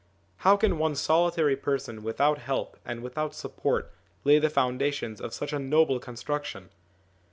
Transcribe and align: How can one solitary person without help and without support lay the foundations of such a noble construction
How 0.37 0.57
can 0.57 0.79
one 0.79 0.95
solitary 0.95 1.55
person 1.55 2.01
without 2.01 2.39
help 2.39 2.75
and 2.83 3.03
without 3.03 3.35
support 3.35 3.91
lay 4.23 4.39
the 4.39 4.49
foundations 4.49 5.21
of 5.21 5.31
such 5.31 5.53
a 5.53 5.59
noble 5.59 5.99
construction 5.99 6.71